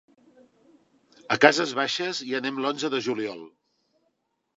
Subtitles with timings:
[1.35, 3.45] A Cases Baixes hi anem l'onze de juliol.